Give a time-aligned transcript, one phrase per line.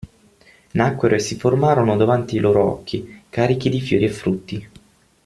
[0.71, 4.69] Nacquero e si formarono davanti ai loro occhi, carichi di fiori e frutti.